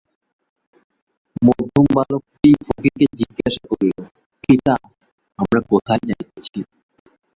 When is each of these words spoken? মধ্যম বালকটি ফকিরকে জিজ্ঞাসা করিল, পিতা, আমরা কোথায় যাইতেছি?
মধ্যম 1.41 1.85
বালকটি 1.95 2.49
ফকিরকে 2.65 3.05
জিজ্ঞাসা 3.19 3.63
করিল, 3.71 3.97
পিতা, 4.43 4.75
আমরা 5.39 5.59
কোথায় 5.69 6.03
যাইতেছি? 6.07 6.59